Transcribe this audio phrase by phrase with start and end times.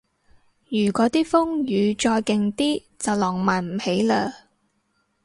[0.69, 4.31] 如嗰啲風雨再勁啲就浪漫唔起嘞